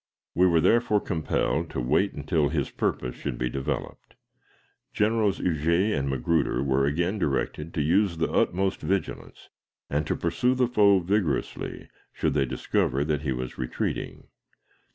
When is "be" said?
3.37-3.51